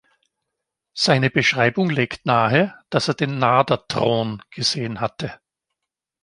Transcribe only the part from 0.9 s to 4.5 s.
Seine Beschreibung legt nahe, dass er den „Nader-Thron“